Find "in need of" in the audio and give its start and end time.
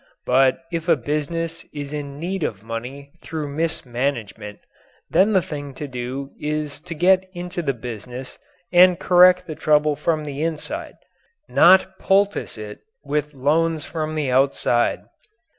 1.93-2.63